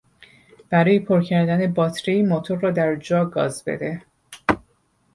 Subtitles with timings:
[0.69, 4.01] برای پر کردن باتری موتور را در جا گاز بده.